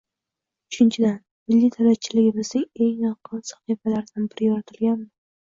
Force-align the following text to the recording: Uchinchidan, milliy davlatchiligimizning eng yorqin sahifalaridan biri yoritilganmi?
Uchinchidan, 0.71 1.19
milliy 1.51 1.69
davlatchiligimizning 1.75 2.65
eng 2.87 2.97
yorqin 3.05 3.47
sahifalaridan 3.53 4.29
biri 4.33 4.49
yoritilganmi? 4.51 5.11